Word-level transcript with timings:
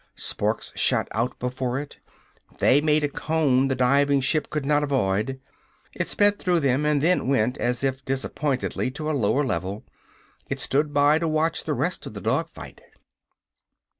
Sparks 0.15 0.73
shot 0.75 1.07
out 1.11 1.37
before 1.37 1.77
it. 1.77 1.99
They 2.57 2.81
made 2.81 3.03
a 3.03 3.07
cone 3.07 3.67
the 3.67 3.75
diving 3.75 4.19
ship 4.21 4.49
could 4.49 4.65
not 4.65 4.81
avoid. 4.81 5.39
It 5.93 6.07
sped 6.07 6.39
through 6.39 6.61
them 6.61 6.87
and 6.87 7.03
then 7.03 7.27
went 7.27 7.55
as 7.59 7.83
if 7.83 8.03
disappointedly 8.03 8.89
to 8.89 9.11
a 9.11 9.11
lower 9.11 9.45
level. 9.45 9.83
It 10.49 10.59
stood 10.59 10.91
by 10.91 11.19
to 11.19 11.27
watch 11.27 11.65
the 11.65 11.75
rest 11.75 12.07
of 12.07 12.15
the 12.15 12.21
dog 12.21 12.49
fight. 12.49 12.81